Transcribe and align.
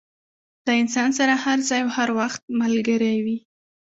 له 0.65 0.71
انسان 0.81 1.09
سره 1.19 1.33
هر 1.43 1.57
ځای 1.69 1.79
او 1.83 1.89
هر 1.97 2.09
وخت 2.19 2.41
ملګری 2.61 3.15
وي. 3.25 3.37